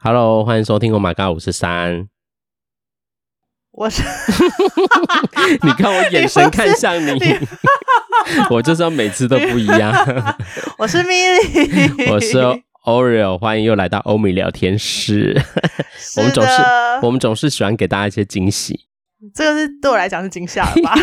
[0.00, 2.08] Hello，欢迎收听 Oh My God 五十三。
[3.72, 4.00] 我是，
[5.60, 7.36] 你看我眼神看向你， 你
[8.50, 9.92] 我就是要每次都不一样。
[10.78, 12.38] 我是 Milly，我是
[12.84, 15.36] Oreo，欢迎又来到欧米聊天室。
[16.16, 16.52] 我们总是
[17.02, 18.86] 我们总是喜欢给大家一些惊喜，
[19.34, 20.94] 这个是对我来讲是惊吓了吧？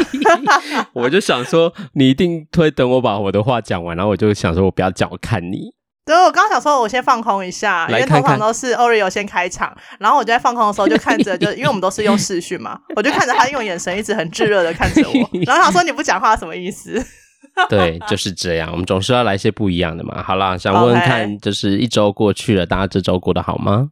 [0.94, 5.76] 我就想说，你一定会等我把我的话讲完，然后我就想说我不要讲，我看你。
[6.06, 17.04] 对，我刚想说，我先放空一下，因为通常都是 Oreo 先开场，然后我就在放空的时候就看着， 就因为我们都是用视讯嘛，我就看着他用眼神一直很炙热的看着我， 然后他说你不讲话什么意思？
[17.70, 20.22] 对，就是这样，我们总是要来一些不一样的嘛。
[20.22, 23.92] 好啦，想问问看，就是一周过去了，大家这周过得好吗？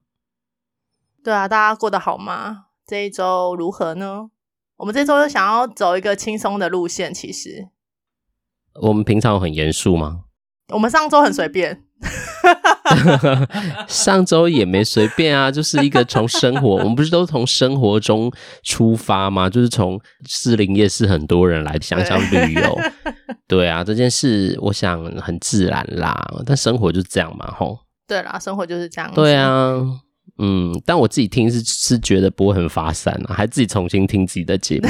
[1.23, 2.65] 对啊，大家过得好吗？
[2.85, 4.29] 这一周如何呢？
[4.77, 7.69] 我们这周又想要走一个轻松的路线，其实
[8.81, 10.25] 我们平常很严肃吗？
[10.73, 11.83] 我们上周很随便。
[13.87, 18.31] 上周也没随便啊，就是一个从生活，我们不是都从生活中
[18.63, 19.49] 出发吗？
[19.49, 22.79] 就是从士林夜市很多人来想想旅游，
[23.47, 26.21] 对啊，这件事我想很自然啦。
[26.45, 27.79] 但生活就是这样嘛，吼。
[28.05, 29.09] 对啦，生活就是这样。
[29.15, 29.73] 对啊，
[30.37, 34.89] 嗯，但我自己听是是觉得不会很发散啊，还自己重新听自己的节目，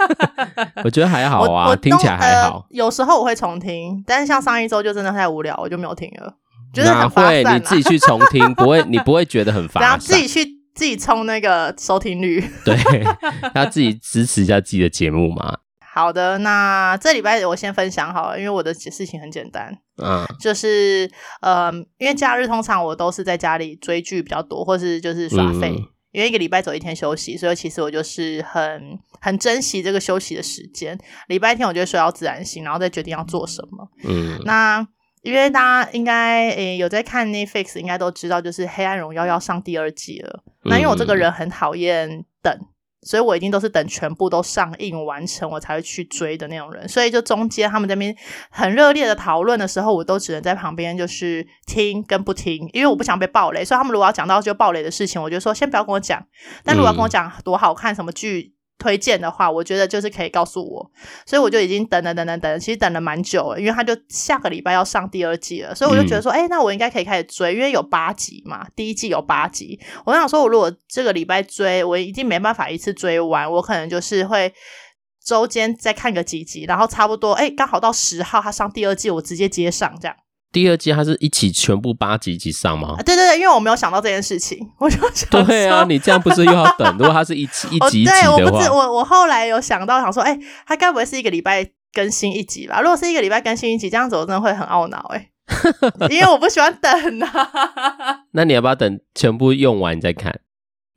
[0.82, 2.66] 我觉得还好啊，听起来还好。
[2.70, 6.34] 有时候我会重听，但是像上一周就真的太无聊，我就没有听了。
[6.74, 7.42] 哪会？
[7.44, 9.82] 你自己去重听，不会，你不会觉得很烦。
[9.84, 12.76] 然后自己去自己冲那个收听率， 对，
[13.54, 15.58] 要自己支持一下自己的节目嘛。
[15.92, 21.10] 好的，那这礼拜我先分享好了，因为我的事情很简单，嗯，就是
[21.40, 30.96] 呃，因为假日通常我都是在家里追剧比较多，或是就是耍废，嗯、因为一个礼拜走一天休息，所以其实我就是很很珍惜这个休息的时间。
[31.26, 33.88] 礼拜天我就会睡到自然醒，然后再决定要做什么。
[34.04, 34.86] 嗯，那。
[35.22, 40.42] 因为大家应该诶有在看 Netflix，应该都知道，就是《黑暗荣耀》要上第二季了。
[40.64, 42.54] 那因为我这个人很讨厌等，
[43.02, 46.88] 所以我一定都是等全部都上映完成，我才会去追的那种人。
[46.88, 48.14] 所以就中间他们这边
[48.50, 53.64] 很热烈的讨论的时候，我都只能在旁边就是听跟不听，因为我不想被暴雷。
[53.64, 56.22] 所以他们如果要讲到就暴雷的事情，我就说先不要跟我讲。
[56.64, 60.90] 但如果要跟我讲多好看什么剧，推荐的话，我觉得就是可以告诉我，
[61.24, 74.52] 所以我就已经等了等等等，其实等了蛮久了，因为他就下个礼拜要上第二季了，所以我就觉得说，哎、嗯欸，那我应该可以开始追，因为有八集嘛，第一季有八集，我想说，我如果这个礼拜追，我已经没办法一次追完，我可能就是会
[75.22, 80.16] 周间再看个几集，然后差不多，哎、欸，刚好到十号他上第二季，我直接接上这样。
[80.52, 82.96] 第二季它是一起全部八集一起上吗？
[83.04, 86.92] 对对对，因为我没有想到这件事情， 我就想对啊， 你这样不是又要等？
[86.98, 92.80] 如果它是一集一集一集的话，我不是我我后来有想到想说，哎，它该不会是一个礼拜更新一集吧？
[92.80, 95.30] 如果是一个礼拜更新一集，这样子我真的会很懊恼哎，
[96.10, 97.50] 因为我不喜欢等啊。
[98.32, 100.40] 那你要不要等全部用完再看？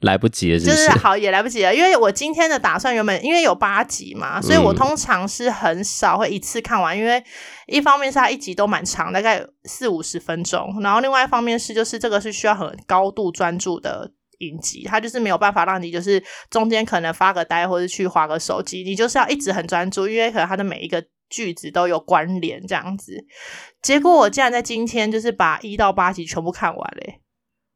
[0.04, 7.24] 来不及了是不是，就是好也来不及了，因为我今天的打算原本因为有八集嘛，所以我通常是很少会一次看完，嗯、因为
[7.68, 23.24] 一方面是它一集都蛮长，大概四五十分钟，然后另外一方面是就是这个是需要很高度专注的影集，它就是没有办法让你就是中间可能发个呆或者去划个手机，你就是要一直很专注，因为可能它的每一个句子都有关联这样子。
[23.82, 27.22] 结果我竟然在今天就是把一到八集全部看完嘞，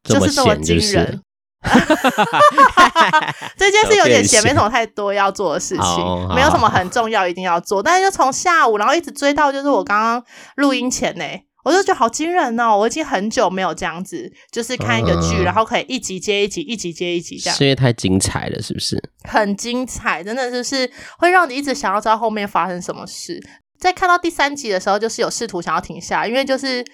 [0.03, 1.21] 就是这么惊人。
[3.57, 7.81] 这件事有点闲，没什么太多要做的事情，哦、没有什么很重要一定要做。
[7.81, 10.23] 但是就从下午，然后一直追到就是我刚刚
[10.55, 11.23] 录音前呢，
[11.63, 12.77] 我就觉得好惊人哦！
[12.77, 17.57] 我已经很久没有这样子，就是看一个剧，嗯、然后可以一集接一集，一集接一集这样。
[17.57, 18.97] 是因为太精彩了，是不是？
[19.23, 23.41] 很精彩，真的就是会让你一直想要知道后面发生什么事。
[23.79, 26.85] 在看到第三集的时候，就是有试图想要停下，因为就是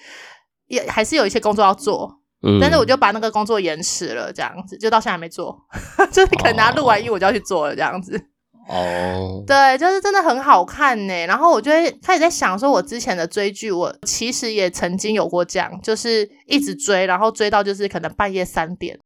[0.66, 2.20] 也还是有一些工作要做。
[2.60, 5.58] 但是我就把那个工作延迟了，这样子就到现在还没做，
[6.12, 8.20] 就是可能他录完音我就要去做了，这样子。
[8.66, 11.26] 哦，对，就是真的很好看呢。
[11.26, 18.98] 然后我就会开始在想，说我之前的追剧，我其实也曾经有过这样，就是一直追，然后追到就是可能半夜三点，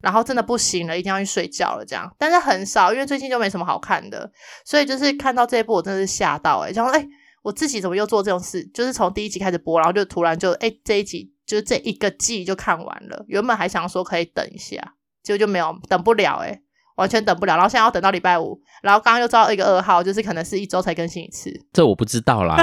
[0.00, 2.08] 然后真的不行了，一定要去睡觉了，这样。
[2.18, 4.30] 但是很少，因为最近就没什么好看的，
[4.64, 7.04] 所以就是看到这一部，我真的是吓到诶，想说诶，
[7.42, 8.62] 我自己怎么又做这种事？
[8.72, 11.32] 就是从第一集开始播，然后就突然就诶，这一集。
[11.50, 14.76] 就这一个季就看完了，原本还想说可以等一下，
[15.22, 16.62] 结果就没有等不了诶、欸、
[16.94, 17.54] 完全等不了。
[17.54, 21.52] 然后现在要等到礼拜五，然后刚刚又知道一个二号，就是可能是一周才更新一次。
[21.72, 22.56] 这我不知道啦，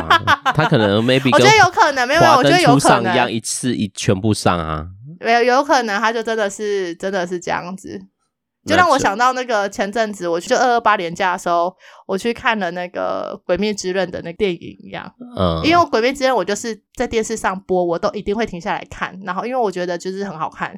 [0.56, 4.86] 他可能 maybe 我觉得有可能，没有，我觉得有可能一样一次一全部上啊，
[5.20, 8.00] 没有，有可能他就真的是真的是这样子。
[8.68, 11.74] 就让我想到那个前阵子，我去二二八年假的时候，
[12.06, 15.10] 我去看了那个《鬼灭之刃》的那个电影一样。
[15.38, 19.18] 嗯，因为《鬼灭之刃》我就是在电视上播，我都一定会停下来看。
[19.24, 20.78] 然后，因为我觉得就是很好看，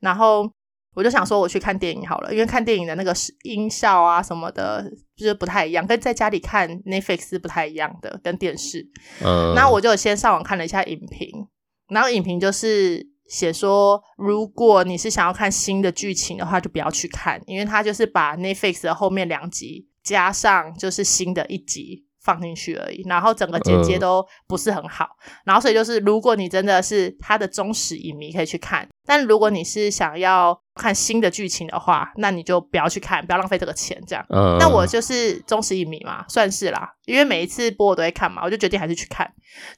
[0.00, 0.50] 然后
[0.94, 4.84] 我就想说我去看电影好了，因为看电影的那个音效啊什么的，
[5.16, 8.86] 就是不太一样，跟在家里看 Netflix 是不太一样的，跟电视。
[9.22, 11.28] 嗯，那我就先上网看了一下影评，
[11.88, 13.14] 然后影评就是。
[13.28, 30.60] 写说，如果你是想要看新的剧情的话，就不要去看，因为它就是把 Netflix 的后面两集加上就是新的一集放进去而已，然后整个剪接都不是很好，呃、然后所以就是如果你真的是他的忠实影迷，可以去看，但如果你是想要。
[30.76, 34.24] 看新的剧情的话，那你就不要去看，不要浪费这个钱，这样。
[34.28, 34.56] 嗯。
[34.58, 39.28] 那我就是忠实影迷嘛，算是啦，因为每一次播我都会看嘛，我就决定还是去看。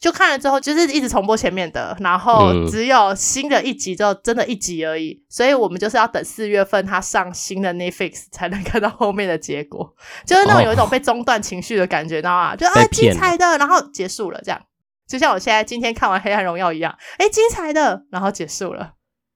[0.00, 5.12] 就看了之后，就是一直重播前面的，然后只有新的一集，就真的一集而已。
[5.12, 5.22] 嗯。
[5.30, 9.94] 所以我们就是要等四月份它上新的 Netflix 才能看到后面的结果，
[10.26, 12.56] 就是那种有一种被中断情绪的感觉，知道吗？
[12.56, 14.60] 就啊精彩的，然后结束了，这样。
[15.06, 18.94] 就像我现在今天看完《黑暗荣耀》一样，哎，精彩的，然后结束了。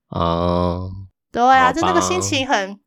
[0.08, 0.90] 哦。
[1.32, 2.78] 对啊，就那个心情很，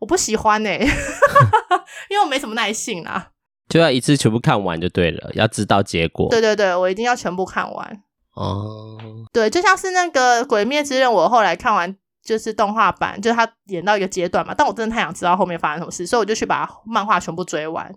[0.00, 0.80] 我不喜欢呢、欸，
[2.10, 3.30] 因为我没什么耐性啦。
[3.68, 6.28] 就要一次全部看完就对了，要知道结果。
[6.28, 8.02] 对对对，我一定要全部看完。
[8.34, 8.98] 哦，
[9.32, 17.94] 对，就像是那个《鬼灭之刃》，我后来看完就是动画版，就是他演到一个阶段嘛，但我真的太想知道后面发生什么事，所以我就去把漫画全部追完。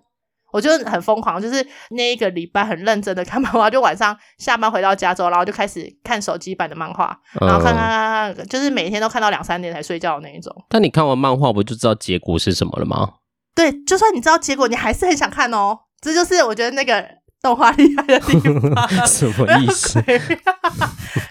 [0.58, 10.52] 我就很疯狂，就是那一个礼拜很认真的看漫画，就晚上下班回到家之后，然后就开始看手机版的漫画，然后看看看看，就是每天都看到两三点才睡觉的那一种。
[10.68, 13.14] 但你看完漫画不就知道结果是什么了吗？
[13.54, 15.78] 对，就算你知道结果，你还是很想看哦。
[16.02, 17.04] 这就是我觉得那个
[17.42, 18.88] 动画厉害的地方。
[19.08, 20.00] 什么意思？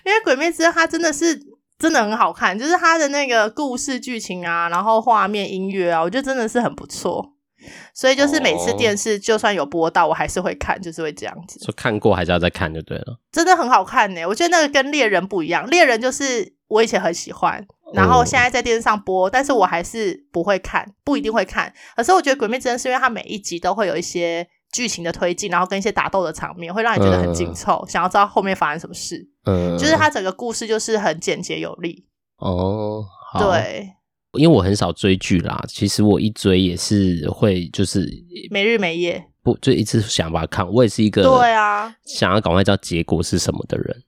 [0.04, 1.40] 因为《鬼灭之刃》它真的是
[1.78, 7.35] 真的很好看，就是它的那个故事剧情啊，然后画面、音乐啊，我觉得真的是很不错。
[7.94, 11.58] 所以就是每次电视就算有播到，我还是会看，就是会这样子。
[11.60, 13.18] 就看过还是要再看就对了。
[13.32, 15.66] 真的很好看呢，我觉得那个跟猎人不一样。
[15.68, 21.72] 猎人就是我以前很喜欢，然后现在在电视上播，但是我还是不会看，不一定会看。
[21.96, 29.26] 可是我觉得《鬼灭之刃》是因为它每一集都会有一些剧情的推进，然后跟一些打斗的场面，会让你觉得很紧凑，想要知道后面发生什么事。
[29.44, 32.06] 嗯，就是它整个故事就是很简洁有力。
[32.36, 33.04] 哦，
[33.38, 33.95] 对。
[34.38, 38.08] 因为我很少追剧啦，其实我一追也是会就是
[38.50, 40.66] 没日没夜，不就一直想把它看。
[40.70, 44.02] 我也是一个对啊，想要赶快知道结果是什么的人。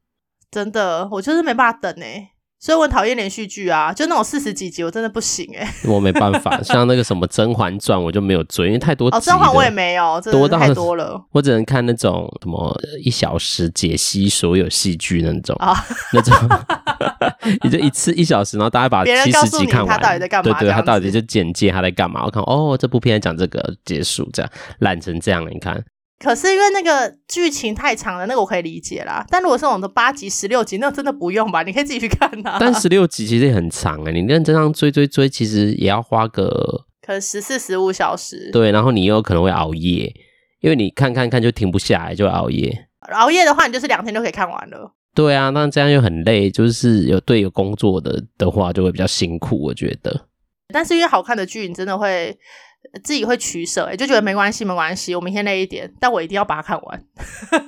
[0.51, 2.29] 真的，我就是没办法等哎、欸。
[2.61, 5.89] 所以我很讨厌连续剧啊，就那种四十几集，我真的不行哎、欸。
[5.89, 9.17] 我没办法， 像那个什么《甄嬛传》，我就没有追，因为太多集。
[9.17, 11.25] 哦，《甄嬛》我也没有，真的太多了。
[11.31, 15.73] 我只能看那种什么一小时解析所有戏剧那种，啊、
[16.13, 16.35] 那种，
[17.65, 19.97] 你就一次一小时，然后大家把七十集看完。
[19.97, 20.59] 他到底在干嘛？
[20.59, 22.25] 对对，他到底就简介他在干嘛？
[22.25, 24.51] 我看哦，这部片讲这个结束，这样
[24.81, 25.85] 烂成这样，你看。
[26.19, 29.25] 可是因为那个剧情太长了，那个我可以理解啦。
[29.31, 31.63] 但如果是我们的八集、十六集，那真的不用吧？
[31.63, 32.57] 你可以自己去看呐、啊。
[32.59, 38.51] 但十六集其实也很长哎、欸，你认真上追追追，其实也要花个可能十四、十五小时。
[38.53, 40.13] 对，然后你又可能会熬夜，
[40.61, 42.87] 因为你看看看就停不下来，就熬夜。
[43.13, 44.93] 熬夜的话，你就是两天就可以看完了。
[45.15, 50.29] 对啊，那这样又很累，就是有对有工作的的话，就会比较辛苦，我觉得。
[50.73, 52.39] 但是因为好看的剧，你真的会。
[53.03, 57.05] 自己会取舍，哎，就觉得没关系，没关系，我明天累一点，但我一定要把它看完。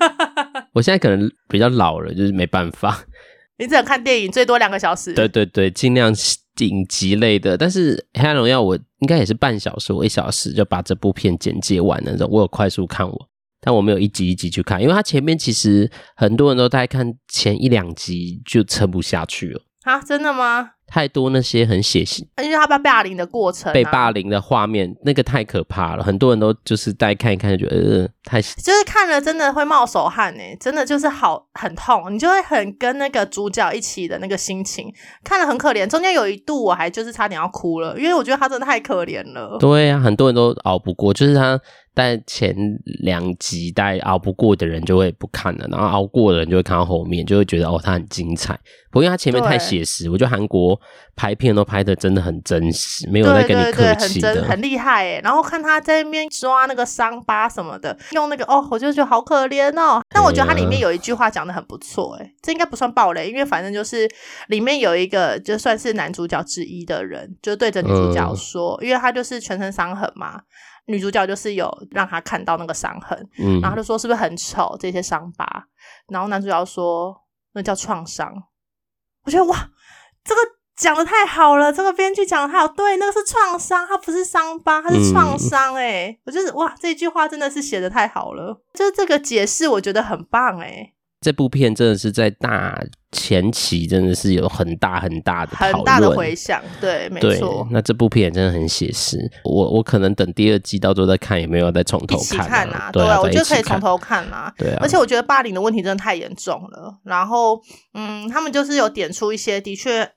[0.72, 3.04] 我现在可能比较老了，就是没办法。
[3.58, 5.12] 你只能看电影，最多两个小时。
[5.12, 6.14] 对对对，尽量
[6.54, 7.58] 顶级类的。
[7.58, 12.26] 但是《黑暗荣耀》我应该也是半小时，我一小时就把这部片简介完那种。
[12.30, 13.18] 我有快速看完，
[13.60, 19.62] 但我没有一集一集去看，因为它前面其实很多人都在看前一两集就撑不下去了。
[19.82, 20.72] 啊，真的吗？
[20.86, 26.02] 太多那些很血腥，因为他被霸凌的过程、啊，被霸凌的画面，那个太可怕了。
[26.02, 34.92] 很多人都就是在看一看，就觉得呃太，就是看了真的会冒手汗哎，真的就是好很痛，你就会很跟那个主角一起的那个心情，
[35.24, 35.86] 看了很可怜。
[35.86, 39.56] 中间有一度我还就是差点要哭了，因为我觉得他真的太可怜了。
[39.58, 41.58] 对呀、啊，很多人都熬不过，就是他。
[41.92, 42.54] 但前
[43.02, 48.54] 两集，大概熬不过的人就会不看了，然后熬过的人就会看到后面，就会觉得哦，他很精彩。
[48.92, 50.80] 不过因为他前面太写实，我觉得韩国
[51.16, 55.20] 拍片都拍的真的很真实，没有在跟你客气的，对对对，很厉害诶。
[55.24, 60.02] 然后看他在那边抓那个伤疤什么的，用那个哦，我就觉得好可怜哦。
[60.08, 64.08] 但我觉得它里面有一句话讲的很不错，诶，这应该不算暴雷，因为反正就是
[64.48, 70.40] 里面有一个就算是男主角之一的人，就对着女主角说，嗯、因为他就是全身伤痕嘛。
[70.86, 75.64] 女主角就是有让他看到那个伤痕，嗯，然后他就说是不是很丑这些伤疤，
[76.08, 77.14] 然后男主角说
[77.52, 78.34] 那叫创伤。
[79.22, 79.70] 我觉得哇，
[80.24, 80.40] 这个
[80.80, 85.74] 讲的太好了，这个编剧讲的太好，对，那个是创伤，它不是伤疤，它是创伤。
[85.74, 90.92] 哎，我就是哇，这句话真的是写的太好了，就是这个解释，我觉得很棒哎。
[91.20, 92.82] 这部片真的是在大
[93.12, 97.68] 前期，真的是有很大很大的很大的回响，对，没错。
[97.70, 102.90] 那这部片真的很写实，我我可能等第二季到时候再看，有没有再从头看，看啊？
[102.90, 104.50] 对啊，我觉得可以从头看啊。
[104.56, 106.98] 对啊，而且我觉得霸凌的问题真的太严重了。
[107.04, 107.60] 然后，
[107.92, 110.10] 嗯，他们就是有点出一些，的确。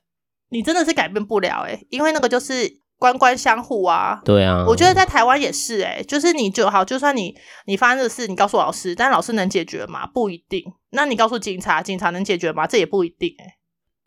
[0.50, 4.20] 你真的是改变不了诶、欸，因为那个就是官官相护啊。
[4.24, 7.34] 对啊，我觉得在台湾也是诶、欸，就是你就好，就算你
[7.66, 10.06] 你发生的事，你告诉老师，但老师能解决吗？
[10.06, 10.62] 不一定。
[10.90, 12.66] 那你告诉警察，警察能解决吗？
[12.66, 13.54] 这也不一定诶、欸。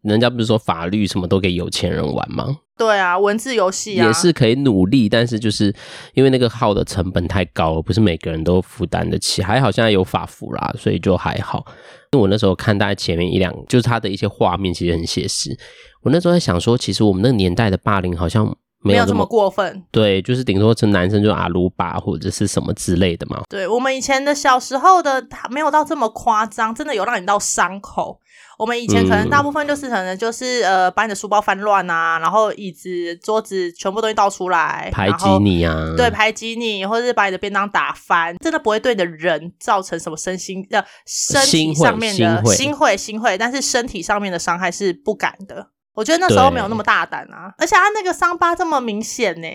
[0.03, 2.59] 人家不是说法律什么都给有钱人玩吗？
[2.77, 5.73] 对啊，文字游戏啊，也是可以努力，但是就是
[6.13, 9.41] 因为那个号的成本太高了，不是每个人都负担得起。
[9.41, 11.65] 还好现在有法服啦，所以就还好。
[12.11, 15.57] 因为我那时候看大家前面一两，就是他的一些画面，其实很写实。
[16.03, 19.83] 我那时候在想说，其实我们那个年代的霸凌好像没有这么，过分。
[19.91, 23.41] 对，就是顶多是男生就阿鲁巴或者是什么之类的嘛。
[23.49, 28.19] 对，我们以前的小时候的，他没有到这么夸张，真的有让你到伤口。
[28.57, 45.67] 我们以前可能大部分就是可能就是、嗯、呃，把你的书包翻乱啊，然后椅子、桌子全部东西倒出来，排挤你啊，对，排挤你，或者是把你的便当打翻，真的不会对你的人造成什么身心呃身体上面的心会心会，但是身体上面的伤害是不敢的。
[45.97, 49.47] 我觉得那时候没有那么大胆啊，而且他那个伤疤这么明显呢，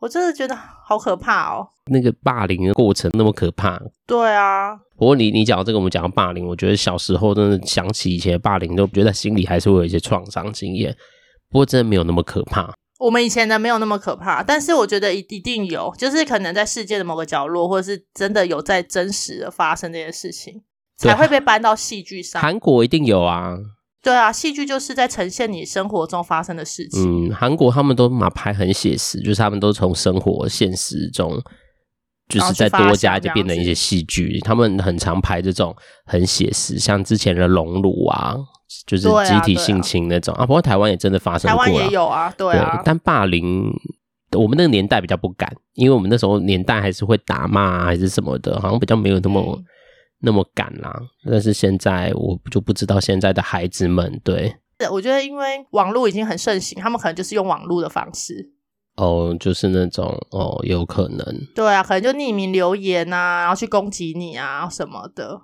[0.00, 1.68] 我真的觉得好可怕哦。
[1.88, 3.80] 那个霸凌的过程那么可怕。
[4.04, 4.74] 对啊。
[4.96, 10.92] 不过你你讲到这个，我们讲到霸凌，我觉得小时候真的想起以前的霸凌，都觉得心里还是会有一些创伤经验。
[11.48, 12.74] 不过真的没有那么可怕。
[12.98, 20.62] 我们以前的没有那么可怕，但是我觉得一一定有，就是可能在世界的某个角落，或者是真的有在真实的发生这件事情，
[20.96, 22.42] 才会被搬到戏剧上。
[22.42, 23.56] 韩国一定有啊。
[24.04, 27.28] 对啊，戏剧就是在呈现你生活中发生的事情。
[27.28, 31.42] 嗯，韩国他们都嘛拍很写实，就是他们都从生活现实中，
[32.28, 34.38] 就是再多加就变成一些戏剧。
[34.40, 38.36] 他们很常拍这种很写实，像之前的《熔炉》啊，
[38.86, 40.46] 就是集体性侵那种啊，啊，啊。
[40.46, 42.76] 不过台湾也真的发生过，台湾也有啊，对啊。
[42.76, 43.72] 对，但霸凌，
[44.32, 49.40] 我们那个年代比较不敢，因为我们那时候年代还是会打骂啊，还是什么的，好像比较没有那么。
[49.40, 49.64] 嗯
[50.24, 50.92] 那么赶啦，
[51.30, 54.56] 但是现在我就不知道现在的孩子们对，
[54.90, 58.52] 我觉得因为网络已经很盛行，他们可能就是用网络的方式
[58.96, 65.42] 哦，就是那种哦，有可能对啊，可能就匿名留言啊，然后去攻击你啊什么的，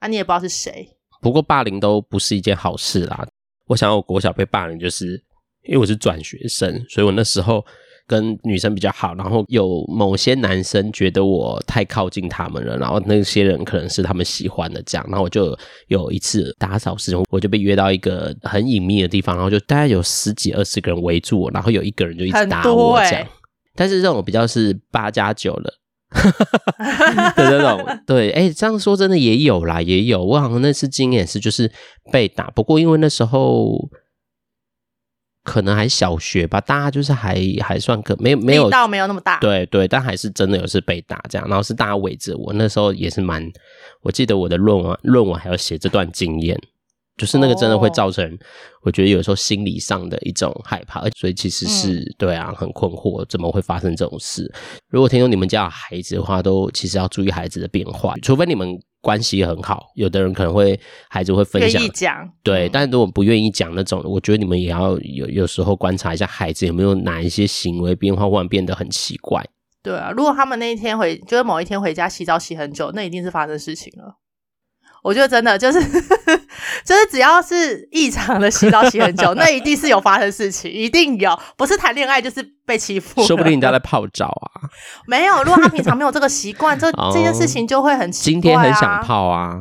[0.00, 0.98] 啊你也不知道是谁。
[1.22, 3.26] 不过霸凌都不是一件好事啦。
[3.66, 5.22] 我想我国小被霸凌，就是
[5.62, 7.64] 因为我是转学生，所以我那时候。
[8.10, 23.28] 跟女生比较好，然后有某些男生觉得我太靠近他们了，然后那些人可能是他们喜欢的这样，然后我就有一次打扫时，我就被约到一个很隐秘的地方，然后就大概有十几二十个人围住我，然后有一个人就一直打我这样，欸、
[23.76, 25.72] 但是这种比较是八加九了
[27.36, 31.70] 的这种，对，哎、欸，这样说真的也有啦，也有，我好像那次经验是就是
[32.10, 33.88] 被打，不过因为那时候。
[35.42, 43.50] 可能还小学吧，大家就是还还算可没有没有力道没有那么大，对对，但还是真的有是被打这样，然后是大家围着我，那时候也是蛮，
[44.02, 46.60] 我记得我的论文论文还要写这段经验，
[47.20, 48.38] 就是那个真的会造成，
[48.82, 54.50] 我觉得有时候心理上的一种害怕，所以其实是、嗯、对啊，很困惑，怎么会发生这种事？
[54.88, 58.80] 如果听说你们家有孩子的话，都其实要注意孩子的变化，除非你们。
[59.02, 69.42] 关系很好，有的人可能会孩子会分享，讲对，但如果不愿意讲那种，我觉得你们也要有有时候观察一下孩子有没有哪一些行为变化，忽然变得很奇怪。
[69.82, 74.16] 对啊，如果他们那一天回，就是某一天回家洗澡洗很久，那一定是发生事情了。
[75.02, 83.22] 我觉得真的就是，就是只要是异常的洗澡洗很久，那一定是有发生事情，一定有，不是谈恋爱就是被欺负。
[83.24, 84.68] 说不定人家在泡澡啊。
[85.06, 88.32] 没有，如果他平常没有这个习惯，这 这件事情就会很奇怪啊。
[88.32, 89.54] 今天很想泡啊，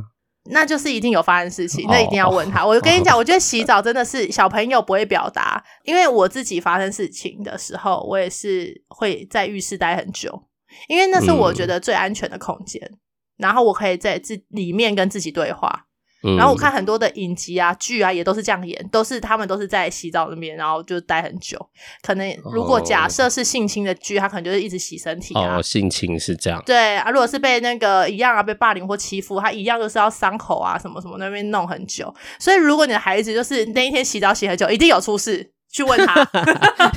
[0.52, 2.66] 那就是一定有发生事情，那一定要问他。
[2.66, 10.44] 我跟你讲，我觉得洗澡真的是小朋友不会表达，因为我自己发生事情的时候，我也是会在浴室待很久，
[10.90, 12.82] 因为那是我觉得最安全的空间。
[12.84, 13.00] 嗯
[13.40, 15.86] 然后我可以在自里面跟自己对话，
[16.24, 21.58] 嗯、然后我看很多的影集啊、剧啊，也都是这样演，都是他们都是在洗澡那边，然后就待很久。
[22.02, 25.56] 可能如果假设是性侵的剧，他可能就是一直洗身体啊。
[25.56, 26.62] 哦，性侵是这样。
[26.66, 32.14] 对啊，如果是被那个一样啊，被霸凌或欺负，他一样就是要伤口啊什么什么那边弄很久。
[32.38, 36.22] 所以如果你的孩子就是那一天洗澡洗很久，一定有出事，去问他，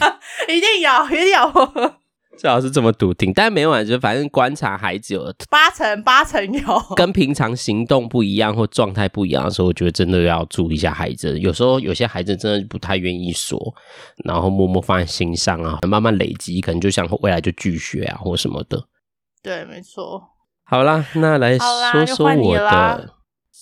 [0.48, 2.01] 一定有，一定有。
[2.38, 11.38] 最好是这么笃定，但每晚，就反正观察孩子有八成八成有跟平常行动不一样或状态不一样的时候，我觉得真的要注意一下孩子。
[11.38, 13.58] 有时候有些孩子真的不太愿意说，
[14.24, 18.82] 然后默默放在心上啊，慢慢累积，可能就像未来就拒绝啊或什么的。
[19.42, 20.22] 对，没错。
[20.64, 23.10] 好啦，那来说说我的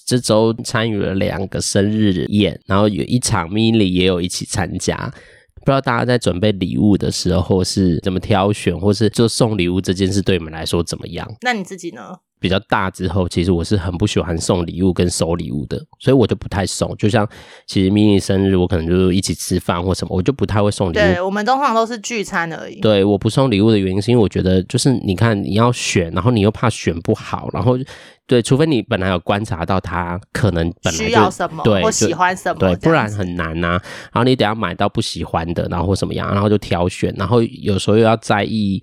[0.06, 5.12] 这周参与了两个生日宴，然后有一场 Milly 也有一起参加。
[5.60, 11.30] 不知道大家在准备礼物的时候是怎么挑选，或是就送礼物这件事对你们来说怎么样？
[11.42, 12.18] 那你自己呢？
[12.40, 16.96] 比较大之后，其实我是很不喜欢送礼物跟收礼物的，所以我就不太送。
[16.96, 17.28] 就像
[17.66, 20.94] 其实 Milly 生日，我可能就是一起吃饭或什么，我就不太会送礼物。
[20.94, 22.80] 对，我们通常都是聚餐而已。
[22.80, 27.76] 对，我不送礼物的原因是因为我觉得，就是你看你要选，然后你又怕选不好，然后
[28.26, 33.82] 对，除非你本来有观察到他可能本来需要什么，对，或喜欢什么，对，不然很难呐、啊。
[34.12, 38.80] 然后你等下买到不喜欢的，然后或什么样，然后就挑选，然后有时候又要在意。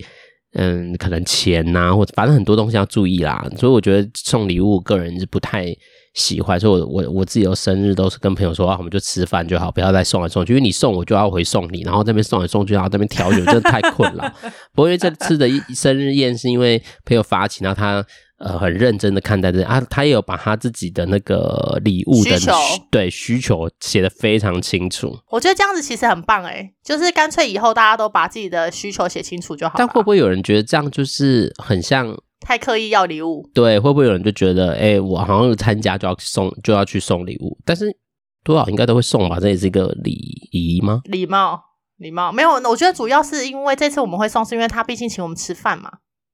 [0.53, 5.65] 嗯，可能钱呐、啊，或者反正很多东西要注意啦，所以我觉得送礼物，个人是不太
[6.13, 6.59] 喜欢。
[6.59, 14.33] 所以我我我自己的生日都是跟朋友说啊，我们就吃饭就好，不要再送来送去，因为你送我就要回送你，然后这边送来送去，然后这边调酒，真的太困了。
[14.73, 18.05] 不过因为这次的生日宴是因为朋友发起，然后他。
[18.39, 22.53] 呃，很认真的看待这啊，他也有把他自己的那个礼物的需求
[22.91, 25.17] 对需求写得非常清楚。
[25.31, 29.73] 我觉得这样子其实很棒诶，就是干脆以后大家都把自己的需求写清楚就好。
[29.77, 33.49] 但会不会有人觉得这样就是很像太刻意要礼物？
[33.55, 37.57] 对，会不会有人就觉得，哎，我好像参加就要送就要去送礼物？
[37.65, 37.97] 但是
[38.43, 39.39] 多少应该都会送吧？
[39.39, 40.11] 这也是一个礼
[40.51, 41.01] 仪吗？
[41.05, 41.59] 礼貌，
[41.97, 42.51] 礼貌没有。
[42.51, 45.91] 我觉得主要是因为这次我们会送，是因为他毕竟请我们吃饭嘛。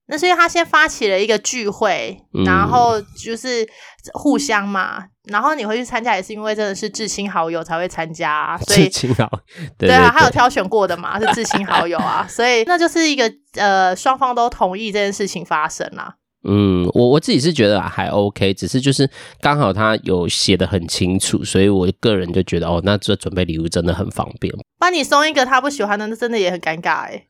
[0.07, 3.67] 那是因为他先发起了一个聚会，然后就是
[4.13, 9.29] 互相嘛，嗯、然后你会去参加也是因为真的是至亲好友才会参加，啊，所以至亲好
[9.77, 16.15] 对，对啊，他有挑选过的嘛，是至亲好友啊， 所以那就是一个呃双方都同意这件事情发生啦。
[16.45, 24.53] 嗯，我我自己是觉得还 OK，只是就是刚好他有写的很清楚，所以我个人就觉得哦，那这准备礼物真的很方便。
[24.77, 27.27] 帮你送一个他不喜欢的，那真的也很尴尬哎。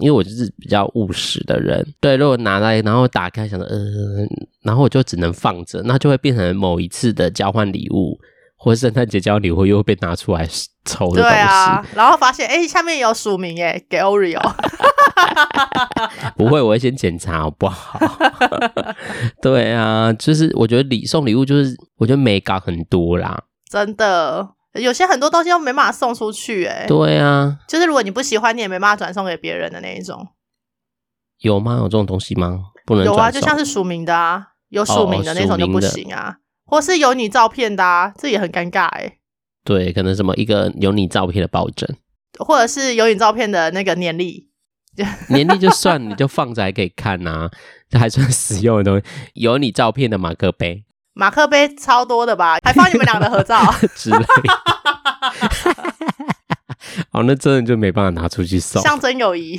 [0.00, 4.28] 因为我就是比较务实的人，对，如果拿来然后打开，想着，嗯，
[4.62, 8.18] 然后我就只能放着，那就会变成某一次的交换礼物，
[8.56, 10.46] 或者圣诞节交换礼物又会被拿出来
[10.84, 11.22] 抽的东西。
[11.22, 14.40] 对啊，然后发现，哎，下面有署名耶，给 Oreo。
[16.36, 18.00] 不会，我会先检查好不好？
[19.40, 24.53] 对啊，就是我觉得礼送礼物就是，我觉得美感很多啦，真的。
[24.74, 30.26] 有些很多东西都没办法送出去，欸，哎，对啊，就是如果你不喜欢，你也没办法转送给别人的那一种。
[31.38, 31.76] 有吗？
[31.76, 32.72] 有这种东西吗？
[32.84, 39.18] 不能有啊，就像是署名的啊，有署名的那种就不行啊，哦，或是有你照片的啊，这也很尴尬哎，欸。
[39.64, 41.88] 对，可能什么一个有你照片的抱枕，
[42.38, 44.50] 或者是有你照片的那个年历，
[45.28, 47.50] 年历就算你就放着还可以看呐，啊，
[47.88, 49.04] 这还算实用的东西。
[49.34, 50.84] 有你照片的马克杯。
[51.14, 53.58] 马克杯超多的吧， 还放你们俩的合照
[53.96, 54.18] 之类。
[57.10, 59.58] 好，那真的就没办法拿出去送，象征友谊。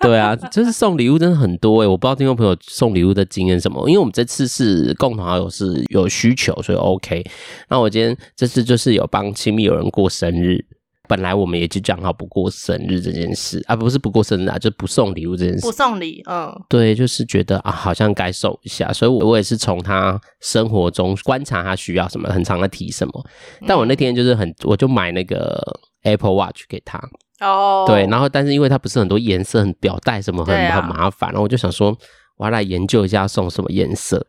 [0.00, 7.22] 对啊，就是送礼物真的很多哎，我不知道听众朋友送礼物的经验什么，因为我们这次是共同好友是有需求，所以 OK。
[7.68, 10.64] 那我今天这次就是有帮亲密友人过生日。
[11.10, 15.62] 本来我们也就讲好不过生日这件事啊，不是不过生日啊，就不送礼物这件事。
[15.62, 23.26] 不送礼，嗯，对，就是觉得啊，好像该送一下，所以我我也是从他生活中观察他需要什么，很常的提什么。
[23.66, 25.60] 但我那天就是很，我就买那个
[26.04, 27.02] Apple Watch 给他
[27.40, 31.98] 哦，对，然后但是因为它不是很多颜色，很表带什么很很麻烦，然后我就想说，
[32.36, 34.24] 我要来研究一下送什么颜色，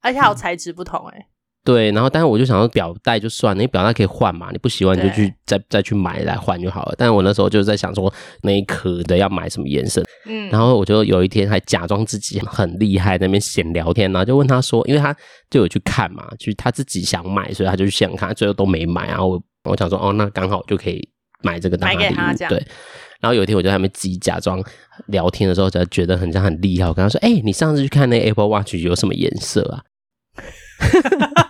[0.00, 1.26] 而且还有材质不同哎、欸。
[1.62, 6.94] 对，然后但是我就想说表带就算了，因为表带可以换嘛，你不喜欢你就去再再去买来换就好了。
[6.96, 10.02] 但是我那时候就是在想说，那一颗的要买什么颜色？
[10.26, 15.14] 嗯，然后我就有一天还假装自己很厉害，在那边闲聊天，然后就问他说，因为他
[15.50, 19.08] 就有去看嘛，就他自己想买，所以他就去现场看，最后都没买。
[19.08, 21.06] 然后我我想说，哦，那刚好就可以
[21.42, 22.48] 买这个当礼物。
[22.48, 22.66] 对，
[23.20, 24.64] 然后有一天我就在那边自己假装
[25.08, 26.88] 聊天的时候，才觉得很像很厉害。
[26.88, 29.84] 我跟他说，哎、欸，你上次去看那 Apple Watch 有什么颜色啊？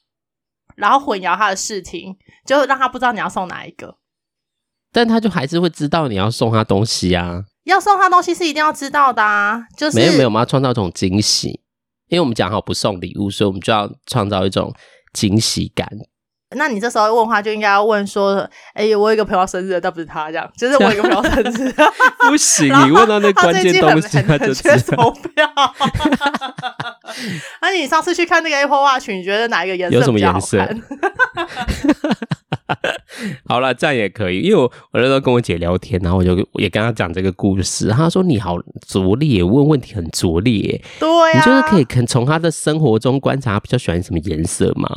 [0.81, 3.95] 然后混淆他的视听，就让他不知道你要送哪一个。
[4.91, 7.43] 但他就还是会知道你要送他东西啊。
[7.65, 11.61] 要送他东西是一定要知道的啊，就是没有没有，我们要创造一种惊喜，
[12.07, 14.73] 因为我们讲好不送礼物，所以我们就要创造一种
[15.13, 15.87] 惊喜感。
[16.55, 18.37] 那你这时候问话就应该要问说
[18.73, 21.73] ：“哎、欸，我有一个朋友生日，但不是他这样，就是我有一个朋友生日，
[22.29, 24.95] 不行，你问到那关键东西，他就缺手
[25.33, 25.49] 表。
[27.61, 29.95] 那你上次去看那个 Apple Watch，你觉得哪一个颜色？
[29.95, 30.57] 有什么颜色？
[33.45, 37.89] 好了，这样也可以，因为我我那时候跟我姐聊天，然后我就也跟她讲这个故事。
[37.89, 38.55] 她说：“你好
[38.87, 44.89] 拙劣，问问题很拙劣。”对你就是可以肯从她的生活中观察，比较喜欢什么颜色吗？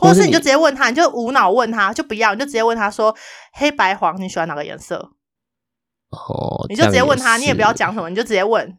[0.00, 3.14] 或者是你就直接问他，你就无脑问他，就不要，你就直接问他说
[3.54, 4.96] ：“黑白黄，你喜欢哪个颜色？”
[6.10, 8.76] 哦，你就直接问他，你也不要讲什么，你就直接问，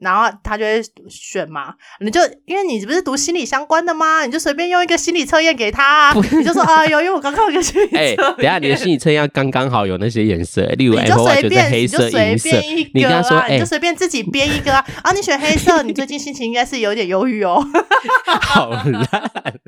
[0.00, 1.74] 然后他就会选嘛。
[2.00, 4.24] 你就因为你不是读心理相关的吗？
[4.26, 8.16] 你就随便用一个心理测验给他，你就说：“哎呦，因为我刚刚有一个心理 测验。
[8.16, 12.48] 欸”等下你的心理测验刚刚好有那些颜色，例如 Watch 就是黑色、银色，
[12.94, 17.64] 你跟他说：“哎，你就随便自己编一个啊。”啊，你选黑色，你最近心情应该是有点忧郁哦。
[18.26, 19.60] 好烂。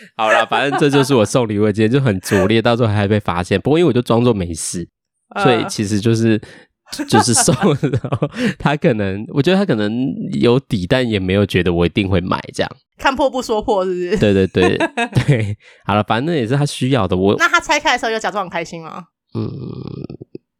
[0.16, 3.60] 好了，反正这就是我送礼物，今天就很拙劣，到时候还被发现。
[3.60, 4.88] 不过因为我就装作没事，
[5.42, 6.40] 所以其实就是
[7.08, 9.92] 就是送然后，他可能我觉得他可能
[10.32, 12.70] 有底，但也没有觉得我一定会买这样。
[12.98, 14.18] 看破不说破，是不是？
[14.18, 14.76] 对对对
[15.26, 15.56] 对。
[15.84, 17.16] 好了，反正也是他需要的。
[17.16, 19.04] 我那他拆开的时候有假装很开心吗？
[19.34, 19.48] 嗯，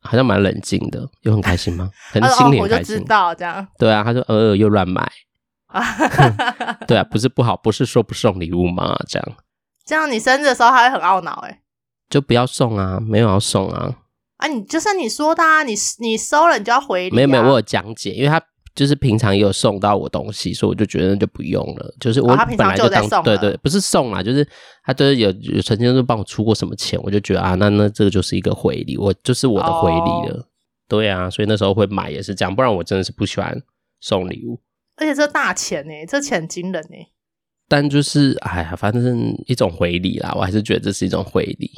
[0.00, 1.07] 好像蛮冷静的。
[1.22, 1.90] 有很开心吗？
[2.12, 2.61] 很心里开心。
[2.61, 3.66] 我就知道这样。
[3.79, 5.11] 对啊，他说偶尔又乱买。
[6.87, 8.96] 对啊，不是不好，不是说不送礼物吗？
[9.09, 9.28] 这样，
[9.85, 11.61] 这样你生日的时候他会很懊恼哎，
[12.09, 13.96] 就不要送啊，没有要送啊。
[14.38, 17.16] 啊，你就是你说的啊，你你收了你就要回礼啊。
[17.16, 18.40] 没有没有，我有讲解，因为他
[18.74, 21.94] 就是平常也有送到我东西，所以我就觉得就不用了。
[22.00, 24.46] 就是我本来就当、哦、对对，不是送啊，就是
[24.85, 30.40] 他就是有有曾经都帮我出过什么钱，我就觉得啊，那那这个就是一个回礼，我就是我的回礼了。
[30.40, 30.46] 哦、
[30.88, 33.61] 对啊，所以那时候会买也是这样，不然我真的是不喜欢
[34.00, 34.59] 送礼物。
[35.00, 36.96] 而且这大钱呢，这钱惊人呢。
[37.66, 41.70] 但就是哎呀，反正是一种回礼啦，我还是觉得这是一种回礼。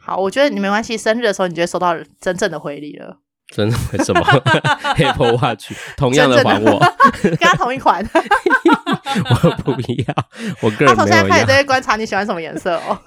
[0.00, 0.96] 好，我觉得你没关系。
[0.96, 3.18] 生日的时候，你就会收到真正的回礼了。
[3.54, 3.76] 真的？
[3.92, 4.20] 为什么？
[4.96, 6.78] Apple Watch 同样的还我，
[7.22, 8.02] 跟他同一款。
[8.14, 10.14] 我不要，
[10.62, 10.94] 我个人没有。
[10.94, 12.98] 他从现在开始都会观察你喜欢什么颜色哦。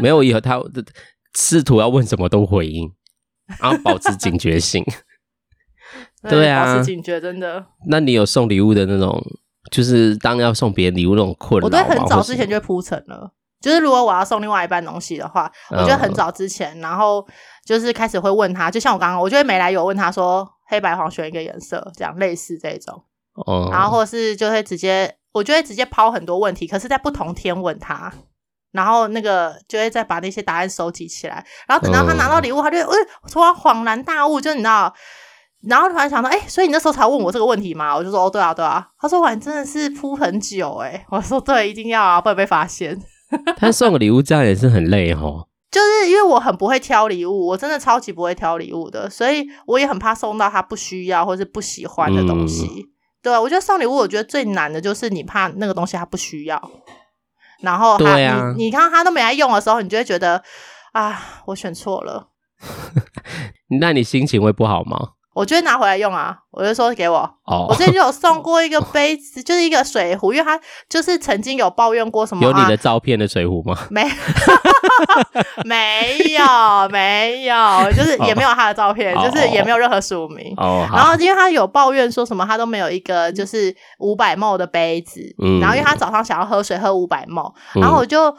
[0.00, 0.60] 没有以后，他
[1.34, 2.92] 试图要问什么都回应，
[3.60, 4.84] 然后保持警觉性。
[6.28, 7.64] 对啊，保持警觉，真的。
[7.88, 9.18] 那你有送礼物的那种，
[9.70, 11.78] 就是当要送别人礼物那种困扰吗？
[11.78, 17.26] 我都很早之前就铺陈了，就是如果我要送另外一半东西的话，我就很早之前，然后
[17.64, 23.02] 就是开始会问他，就像我刚刚，我就会没来由问他说黑白黄选一个颜色，这样类似这种。
[23.46, 23.70] 哦。
[23.72, 28.12] 然后或是就会直接，我就会直接抛很多问题，可是在不同天问他，
[28.72, 34.94] 然后那个就会再把那些答案收集起来，然后等到他拿到礼物，他就会哎突然恍然大悟，就你知道。
[35.62, 37.94] 然后突然想到，哎、欸，所以你那时候才问我这个问题吗？
[37.94, 38.88] 我就说，哦，对啊，对啊。
[38.98, 41.04] 他说，哇，你真的是铺很久，哎。
[41.10, 42.98] 我说，对，一定要啊，不然被发现。
[43.58, 45.46] 他送个礼物这样也是很累哦。
[45.70, 52.64] 就是因为我很不会挑礼物，我真的超级不会挑礼物的，所以我也很怕送到他不需要或是不喜欢的东西。
[52.66, 52.90] 嗯、
[53.22, 56.70] 对，我觉得送礼物，我觉得最难的就是你怕那个东西他不需要，
[57.60, 60.42] 然后他啊，你你看他都没来用的时候，你就会觉得
[60.92, 62.30] 啊，我选错了。
[63.80, 65.10] 那你心情会不好吗？
[65.40, 67.18] 我就会拿回来用啊，我就说给我。
[67.46, 72.44] 哦，我之前就有送过一个杯子， 就是一个水壶，因为他就是曾经有抱怨过什么。
[72.46, 73.74] 有你的照片的水壶吗？
[73.88, 74.04] 没，
[75.64, 80.52] 没有，没有，就是也没有他的照片，哦、就是也没有任何署名。
[80.58, 80.86] 哦。
[80.92, 85.20] 然后因为他有抱怨说什么，他都没有一个就是五百 ml 的杯子。
[85.42, 85.58] 嗯。
[85.58, 88.36] 然后因为他早上想要喝水，喝五百 ml，然后我就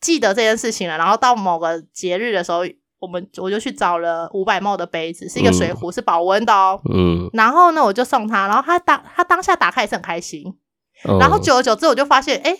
[0.00, 0.98] 记得这件事情了。
[0.98, 2.62] 然后到某个节日的时候。
[3.04, 6.80] 我们我就去找了五百 ml 的杯子，是一个水壶，嗯、是保温的哦。
[6.90, 10.56] 嗯，然后呢，我就送他，然后他当他当下打开也是很开心。
[11.06, 12.56] 嗯、然后久而久之，我就发现，哎，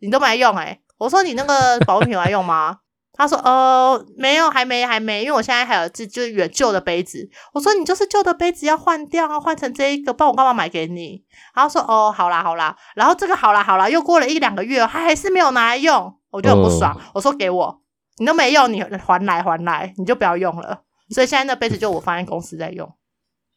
[0.00, 0.80] 你都没来用哎。
[0.96, 2.78] 我说你那个保温瓶有来用吗？
[3.14, 7.28] 他说，呃，没有，还没，还没，因为我现在还有这就是原旧的杯子。
[7.52, 11.22] 我说你就是旧的杯子要换掉啊，换成这一个，不然我干嘛买给你？
[11.54, 12.74] 然后说，哦，好啦，好啦。
[12.94, 16.96] 然后这个好啦，好啦，又过了一两个月，他还是没有拿来用，我就很不爽。
[16.98, 17.81] 嗯、我说给我。
[18.18, 20.82] 你都没用，你还来还来，你就不要用了。
[21.10, 22.90] 所以现在那杯子就我放在公司在用。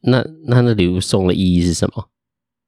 [0.01, 2.09] 那那那礼物送的意义是什么？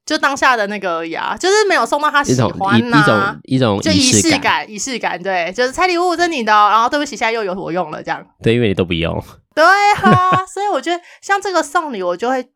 [0.06, 8.26] 就当下的那个而已啊，就是没有送到他喜欢呐、啊，一种一种就仪式感，仪式感，对，就是拆礼物这是你的，然后对不起，现在又有我用了这样。
[8.42, 9.22] 对，因为你都不用。
[9.54, 12.50] 对啊， 所以我觉得像这个送礼，我就会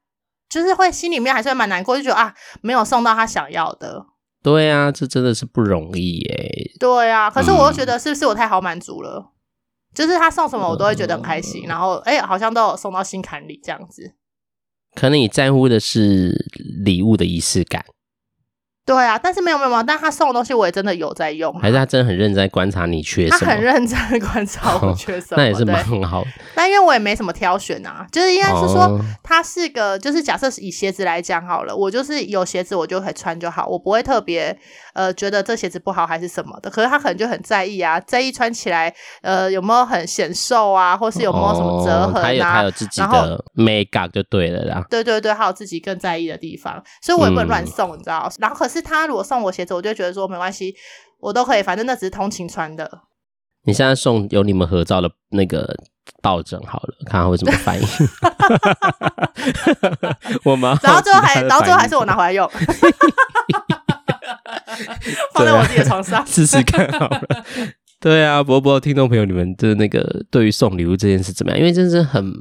[0.50, 4.06] 就是会心里面还是会蛮难过，就觉得啊，没有送到他想要的。
[4.44, 6.72] 对啊，这真的是不容易耶。
[6.80, 9.20] 对啊，可是我又觉得是不是我太好满足了？
[9.20, 9.30] 嗯、
[9.94, 14.16] 就是他送什么我都会觉得很开心，嗯、然后哎，好像都有送到心坎里这样子。
[14.96, 16.46] 可能你在乎的是
[16.84, 17.86] 礼物的仪式感。
[18.94, 23.40] 对啊，但是没有没有没有，但他送的东西我也真的有在用，还是他真的很认真在观察你缺什么？
[23.40, 26.26] 他很认真观察我缺什么，哦、 那也是蛮好。
[26.54, 34.56] 但因为我也没什么挑选啊，就是应该是说，他是个，就是假设以鞋子来讲好了，我就是有鞋子我就可以穿就好，我不会特别
[34.94, 36.70] 呃觉得这鞋子不好还是什么的。
[36.70, 42.24] 可是他可能就很在意啊，在意穿起来呃有没有很显瘦啊，或是有没有什么折痕啊？
[42.24, 44.84] 他有他有自己的 make up 就对了啦。
[44.90, 48.30] 对对对，还有自己更在意的地方，所以我也不能乱送，嗯、你知道？
[48.40, 50.76] 然后可是他如果送我鞋子，我就觉得说没关系，
[51.20, 53.02] 我都可以，反正那只是通勤穿的。
[53.64, 55.72] 你现在送有你们合照的那个
[56.22, 57.88] 抱枕好了，看他会怎么反应。
[60.44, 60.78] 我吗？
[60.82, 62.50] 然后最后还，然后最后还是我拿回来用，
[65.34, 67.22] 放在我自己的床上 试试看好了。
[68.02, 71.60] 对啊，不过不知道听众朋友你们的那个对于送礼物这件事怎么样？
[71.60, 72.34] 因为真是很。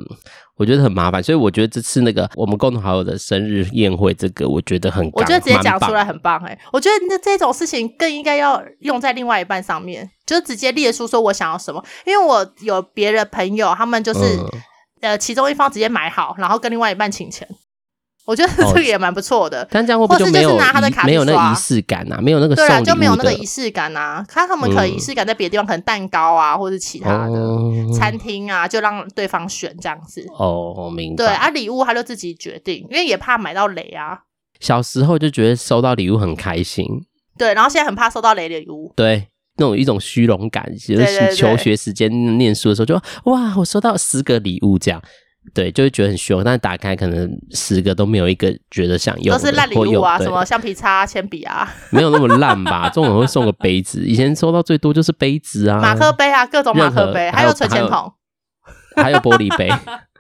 [0.57, 6.59] 我觉得很麻烦，所以我觉得这次那个我们共同好友的生日宴会，这个我觉得很，我觉得直接讲出来很棒哎、欸。
[6.71, 11.83] 我觉得那这种事情更应该要用在另外一半上面，就是直接列出说我想要什么。
[12.05, 14.61] 因为我有别的朋友，他们就是、嗯、
[15.01, 17.49] 呃其中一方直接买好，然后跟另外一半请钱。
[18.31, 22.21] 我觉得这个也蛮不错的，哦、但这样会不会就没有拿他的卡没有那个仪式感啊？
[22.23, 24.25] 没有那个对啊，就没有那个仪式感啊。
[24.29, 30.25] 他他们可能仪式感在别的地方，可能蛋糕啊，或者其他的、嗯、餐厅啊，就让对方选这样子。
[30.39, 31.25] 哦，明白。
[31.25, 34.21] 对啊，礼物他就自己决定，因为也怕买到雷啊。
[34.61, 36.87] 小时候就觉得收到礼物很开心，
[37.37, 40.71] 对，然后现在很怕收到雷的礼物，对，那种一种虚荣感。
[40.79, 45.03] 其实求学时间念书的时候就，就哇，我收到十个礼物这样。
[45.55, 52.89] 对，就会觉得很凶，但是打开可能十个都没有一个觉得想用，都是烂礼物啊，什么橡皮擦、铅笔啊，没有那么烂吧？
[52.89, 58.13] 这种人会送个杯子，以前收到最多就是杯子啊，马克杯啊，各种马克杯，还有存钱筒，
[58.97, 59.69] 还有玻璃杯，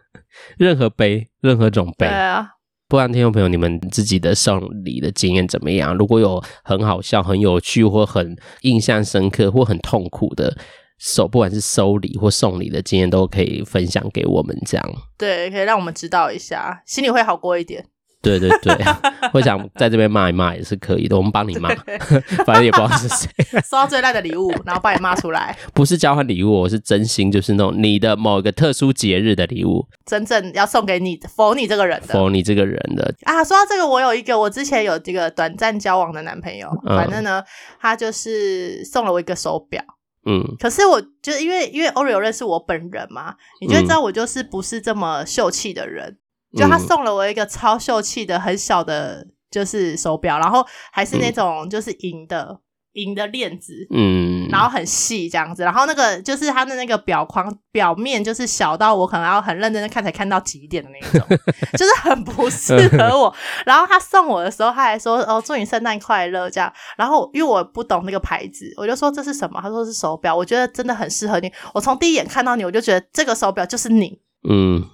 [0.58, 2.06] 任何杯，任何种杯。
[2.06, 2.48] 对啊，
[2.88, 5.94] 不然听众朋友，你们自己的送礼的经验怎么样？
[5.96, 10.56] 如果有很好笑、很有趣，或很印象深刻，或很痛苦的。
[11.00, 14.86] 收不管是收礼或送礼的经验，都可以分享给我们，这样
[15.16, 17.86] 对，可以让我们知道一下，心里会好过一点。
[18.22, 18.76] 对对对，
[19.32, 21.70] 会想在这边骂一骂也是可以的，我们帮你骂，
[22.44, 23.26] 反正也不知道是谁
[23.64, 25.56] 收到最烂的礼物，然后帮你骂出来。
[25.72, 33.42] 不是交换礼物，我是真心，就是那种你的某一个特殊节日的礼物，真正要送给你，for 你这个人的，for 你这个人的啊。
[33.42, 37.42] 说到这个，我有一个，我之前有这个短暂交往的男朋友，嗯、反正呢，
[37.80, 39.82] 他就是送了我一个手表。
[40.24, 46.18] 嗯，可是我就因为因为 Oreo 认识我本人嘛，你就知道我就是不是这么秀气的人。
[46.52, 52.60] 嗯、就他送了我一个超秀气的很小的，就是手表，然后还是那种就是银的。
[52.94, 61.38] 银的链子，嗯，然后很细这样子，然后那个就是它的那个表框表面就是小到我可能要很认真的看才看到几点的那种，
[61.78, 63.34] 就是很不适合我。
[63.64, 69.60] 然后他送我的时候，他还说：“哦，祝你圣诞快乐。”这样，然后因为我不懂那个牌子，我就说这是什么？
[69.62, 71.52] 他说是手表，我觉得真的很适合你。
[71.74, 74.84] 我从第一眼看到你，我就觉得这个手表就是你，嗯。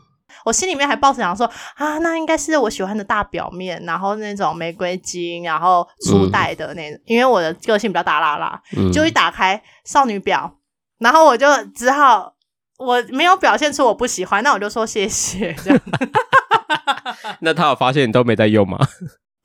[0.45, 10.59] 我心里面还抱着想说啊，那应该是我喜欢的大表面，然后那种玫瑰金，然后初代的那种，嗯、因为我的个性比较大啦啦，嗯、就一打开少女表，
[10.99, 12.35] 然后我就只好
[12.79, 15.81] 我没有表现出我不喜欢，那我就说谢谢这样。
[17.41, 18.79] 那他有发现你都没在用吗？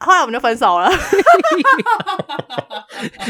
[0.03, 0.89] 后来我们就分手了，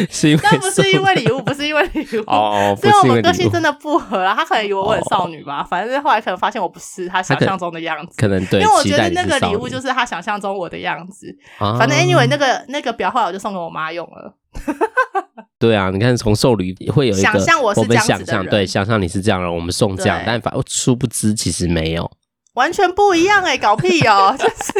[0.09, 2.23] 是因为但不是因为礼物，不是因为礼物。
[2.27, 4.33] 哦，所以我们个性真的不合了。
[4.33, 11.35] 他可能以为我很少女吧，反正后来可能发现我不是他想象中的样子，可能对，因为我觉得那个礼物就是他想象中我的样子。
[11.57, 14.33] 反正 anyway 那个那个表后来我就送给我妈用了。
[15.59, 22.09] 对啊，你看从送礼会有一个想象我是这样子的人，想象对，想象你是这样的，我们送这样，但反殊不知其实没有。
[22.53, 24.35] 完全不一样哎、欸，搞屁哦！
[24.39, 24.73] 就是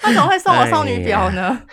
[0.00, 1.66] 他怎么会送我少女表呢、哎？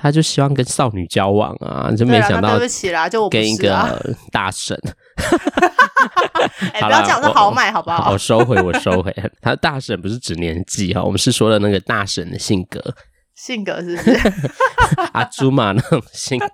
[0.00, 4.78] 他就希望跟少女交往啊，就没想到对不起啦，就我跟一个大神。
[6.72, 8.12] 哎，不要讲的豪迈好不好？
[8.12, 9.12] 我收回，我收回。
[9.42, 12.80] 他大神不是指年纪哈，我们是说的那个大神的性格。
[13.38, 14.32] 性格是不是
[15.14, 16.46] 阿朱嘛那种性格？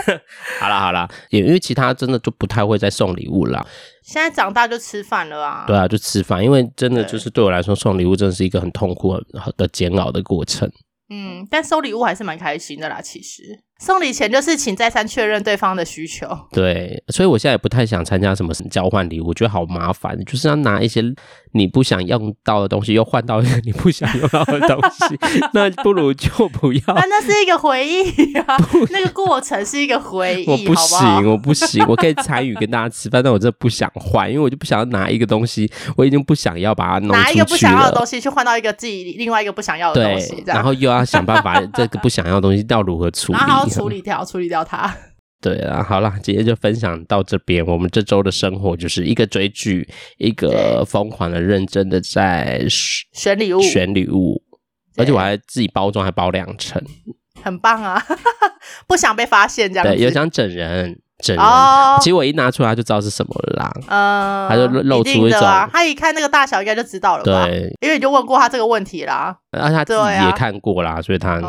[0.60, 3.66] 好啦好啦，也因为其他真的就不太会再送礼物了。
[4.04, 5.64] 现在长大就吃饭了啊。
[5.66, 9.20] 对啊，就吃饭，因为真的就是对我来说，送礼物真的是一个很痛苦
[9.56, 10.70] 的煎熬的过程。
[11.10, 13.00] 嗯，但收礼物还是蛮开心的啦。
[13.00, 13.42] 其实
[13.82, 16.24] 送礼前就是请再三确认对方的需求。
[16.52, 21.02] 对，所以我现在也不太想参加什么交换礼物，我觉得好麻烦，就是要拿一些
[21.50, 25.18] 你不想用到的东西，又换到一个你不想用到的东西，
[25.52, 26.80] 那不如就不要。
[26.86, 28.56] 那那是一个回忆啊，
[28.90, 30.46] 那个过程是一个回忆。
[30.48, 37.24] 我不行，好好我不行，我可以参与跟大家吃饭，但我真的不想换，因为我就不想要拿一个东西，我已经不想要把它弄出去了。
[37.24, 43.38] 拿一个不想要的东西去换到一个自己另外一个不想要的东西，然后又要想办法这个不想要的东西要如何处理。
[43.72, 44.96] 处理掉，处理掉它。
[45.40, 47.66] 对啊，好啦，今天就分享到这边。
[47.66, 54.40] 我们这周的生活就是一个追剧，一个疯狂的、认真的在选礼物，选礼物，
[54.96, 56.80] 而且我还自己包装，还包两层，
[57.42, 58.00] 很棒啊！
[58.86, 59.92] 不想被发现，这样子。
[59.92, 61.00] 对，有想整人。
[61.38, 63.72] 哦，其实我一拿出来就知道是什么了啦。
[63.88, 65.40] 嗯，他就露出一种，
[65.72, 67.46] 他一看那个大小应该就知道了吧？
[67.46, 69.36] 对，因为你就问过他这个问题啦。
[69.50, 71.40] 然后他自己也看过啦，所以他，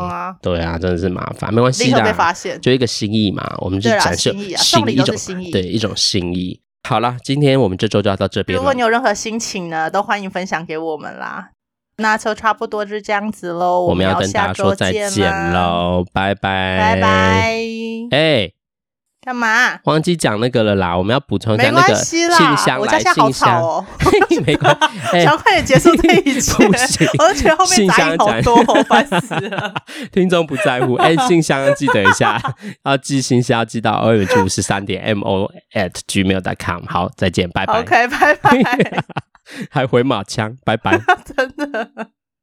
[0.41, 2.03] 对啊，真的是麻烦，没关系的。
[2.03, 6.59] 被发现，就一个心意嘛，我们就展示心意，一种心意，对，一种心意。
[6.87, 8.57] 好了，今天我们这周就要到这边。
[8.57, 11.49] 如果你有任何心情呢，都欢迎分享给我们啦。
[11.97, 17.57] 那就差不多就这样子喽，我们要跟大家说再见喽，拜拜，拜拜，
[18.11, 18.52] 哎。
[19.23, 19.79] 干嘛？
[19.85, 20.97] 忘记讲那个了啦！
[20.97, 23.85] 我们要补充一下那个信箱，我家现在好吵哦。
[24.45, 24.75] 没关
[25.11, 26.51] 系， 想快点结束这一集。
[26.67, 29.73] 不行，而且后面杂音好多，烦死了。
[30.11, 32.41] 听众不在乎，哎，信箱记得一下，
[32.83, 36.83] 要寄信箱要寄到 o m g 五十三点 m o at gmail dot com。
[36.87, 37.79] 好，再见，拜拜。
[37.79, 39.03] OK，拜拜。
[39.69, 40.99] 还回马枪，拜拜。
[41.25, 41.89] 真的。